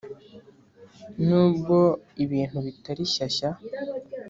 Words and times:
n’ubwo 1.25 1.77
ibintu 2.23 2.57
bitari 2.65 3.03
shyashya 3.13 3.49